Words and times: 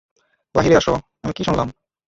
বাহিরে 0.55 0.75
আসো, 0.75 0.93
আমি 1.23 1.33
কি 1.33 1.43
শুনলাম? 1.43 1.67